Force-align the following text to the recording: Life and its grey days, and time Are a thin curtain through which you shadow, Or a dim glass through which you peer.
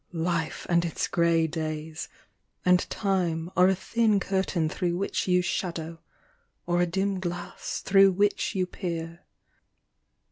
Life 0.13 0.65
and 0.67 0.83
its 0.83 1.07
grey 1.07 1.45
days, 1.45 2.09
and 2.65 2.89
time 2.89 3.51
Are 3.55 3.67
a 3.67 3.75
thin 3.75 4.19
curtain 4.19 4.67
through 4.67 4.97
which 4.97 5.27
you 5.27 5.43
shadow, 5.43 5.99
Or 6.65 6.81
a 6.81 6.87
dim 6.87 7.19
glass 7.19 7.81
through 7.81 8.13
which 8.13 8.55
you 8.55 8.65
peer. 8.65 9.23